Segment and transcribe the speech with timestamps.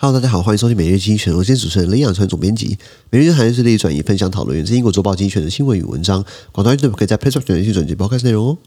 [0.00, 1.34] Hello，大家好，欢迎收听每日精选。
[1.34, 2.78] 我是主持人林养川总编辑。
[3.10, 6.24] 每日经济学人是立意转移分享讨论源自英国周报精选的新闻与文章。
[6.52, 8.58] 广大听众可以在 PressPlay 点击转接包看内容哦。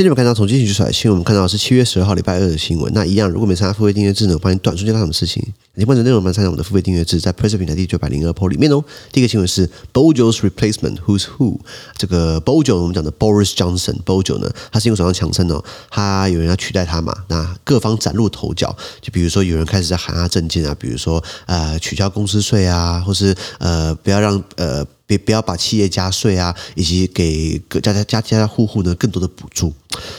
[0.00, 2.90] 今天我们看到从经济学出来的新闻，我们看到是七月十二号礼拜二的新闻。
[2.94, 5.46] 那一样，如果没参加付费订阅制呢，欢迎短时间发生什么事情？
[5.74, 8.82] 你关注内容，我们参加我们的付费订阅制，在 Press 平台第九百零二 po 里面哦。
[9.12, 11.58] 第一个新闻是 Bojo's replacement，Who's Who？
[11.98, 17.14] 这个 Bojo 我们讲的 Boris Johnson，Bojo 呢，他是因为手上强生哦，他有人要取代他嘛？
[17.28, 24.82] 那各方崭露头角，就比如说有人开始在喊他政见啊，比如说呃取消公司税啊，或是呃不要让呃。
[25.10, 29.72] 别不要把企业加税啊，以及给各家家家家家户户呢更多的补助。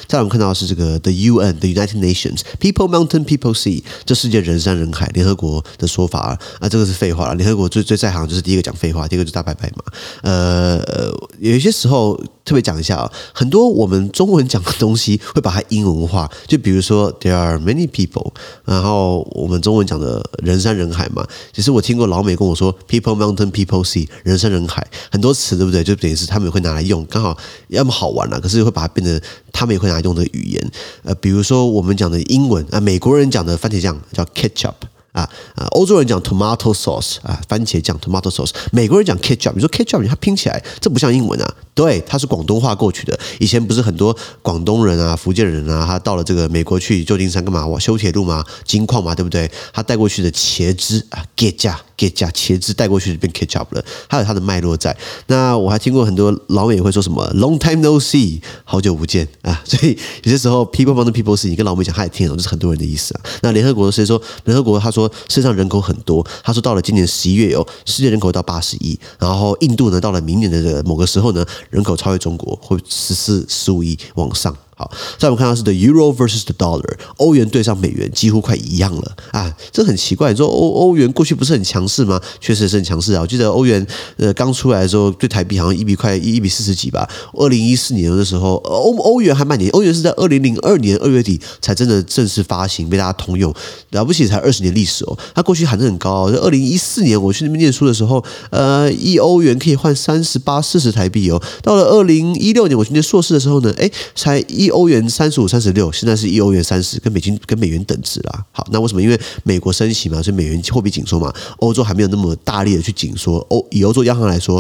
[0.06, 7.36] 再来我们看到的是这个 The UN The United Nations People Mountain People Sea，这世界人山人海，联合国的说法啊，啊这个是废话了。
[7.36, 9.84] 联合国最最在行就是第一个讲废话，第二个就是大拜拜嘛。
[10.24, 18.32] 呃，有一些时候特别讲一下啊，很多我们中文讲的东西会把它英文化，就比如说 There are many people，
[18.66, 21.26] 然后我们中文讲的人山人海嘛。
[21.54, 24.86] 其实我听过老美跟我说 People Mountain People Sea，人山人海。
[25.12, 25.84] 很多词对不对？
[25.84, 30.72] 就等于是他们也会拿来用，刚好要么好玩了，可是会把它变成他们也会拿来用的语言。
[31.04, 34.74] 呃，比如说我们讲的英文啊，美国人讲的番茄酱叫 ketchup
[35.12, 41.56] 啊啊，欧洲人讲 tomato sauce 啊，番茄酱 tomato sauce，美国人讲 ketchup，你说 ketchup，它拼起来这不像英文啊。
[41.82, 43.20] 对，它是广东话过去的。
[43.40, 47.66] 以前不是很多广东人啊、福建人啊，他到了这个美国去旧金山干嘛？
[47.66, 49.50] 哇，修铁路嘛，金矿嘛，对不对？
[49.74, 54.96] 他带过去的茄汁啊，芥价、芥价、茄汁带过去就变 ketchup 了，还有它的脉络在。
[55.26, 59.60] 那我还听过很多老美也会说什么 “long time no see”，好久不见啊。
[59.66, 63.22] 所以有些时候 “people mountain people sea”，你跟老美讲，他也听懂，这是很多人的意思啊。
[63.42, 64.22] 那联合国谁说？
[64.44, 71.44] 联合国他说世界上人口很多，他说到了今年十一月有世界人口到八十亿，然后印度呢到了明年的这个某个时候呢。
[71.72, 74.56] 人口超越中国，会十四十五亿往上。
[74.82, 80.32] 好，再我们看到是 the euro versus the dollar，欧元对上美元几乎快一样了啊，这很奇怪。
[80.32, 82.20] 你说欧欧元过去不是很强势吗？
[82.40, 83.22] 确实是很强势啊。
[83.22, 83.86] 我记得欧元
[84.18, 87.08] 呃刚出来的时候，对台币好像一比快一比四十几吧。
[87.34, 93.54] 二零一四年的时候，欧欧元还蛮年，欧元是在二零零二年二月底才真的正式发行，被大家通用。
[93.92, 96.24] 了不起才二十年历史哦，它过去喊得很高。
[96.32, 101.40] 二零一四年我去那边念书的时候，呃，一欧元可以换三十八四十台币哦。
[101.62, 104.71] 到了二零一六年我去念硕士的时候呢，哎，才一。
[104.72, 108.46] 欧元三十五、三十六，现在是一欧元三十，跟美金、跟美元等值啦。
[108.52, 109.02] 好，那为什么？
[109.02, 111.34] 因为美国升息嘛，所以美元货币紧缩嘛。
[111.58, 113.38] 欧洲还没有那么大力的去紧缩。
[113.50, 114.60] 欧以欧洲央行来说，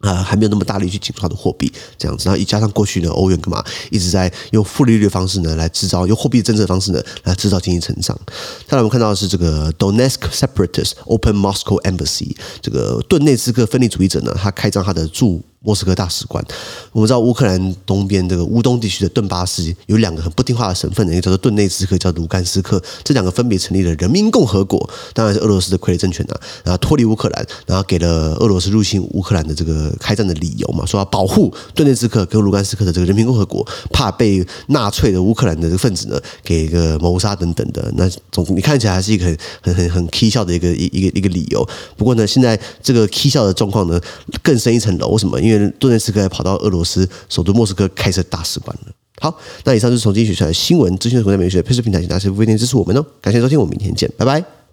[0.00, 2.24] 啊、呃，还没有那么大力去紧缩它的货币，这样子。
[2.26, 8.18] 然后一加上过去呢，欧元干嘛一直在用负利率的方式呢来制造，用货币政策的方式呢来制造经济成长。
[8.66, 15.42] 再来，我们看到的是这个 Donetsk separatists open Moscow embassy，这个顿内斯克分离主义者呢，他开张他的驻。
[15.64, 16.44] 莫斯科大使馆，
[16.92, 37.90] 我们知道乌克兰东边这个乌东地区的顿巴斯有两个很不听话的省份，一个叫做顿内茨克，叫卢甘斯克，这两个分别成立了人民共和国，当然是俄罗斯的傀儡政权啊，然后脱离乌克兰，然后给了俄罗斯入侵乌克兰的这个开战的理由嘛，说要保护顿内茨克跟卢甘斯克的这个人民共和国，怕被纳粹的乌克兰的这个分子呢给一个谋杀等等的。
[37.96, 41.66] 那总你看起来还是一个很很很很蹊跷的一个一一个一个理由。
[41.96, 43.98] 不过呢，现在这个蹊跷的状况呢
[44.42, 45.40] 更深一层楼，为什么？
[45.40, 48.92] 因为顿内斯克跑到俄罗斯首都莫斯科开设大使馆了。
[49.20, 53.06] 好，那以上就是从经济学出来的新闻，资讯的国内美学配置平台，请大家付费支持我们哦。
[53.20, 54.63] 感谢收听，我们明天见，拜拜。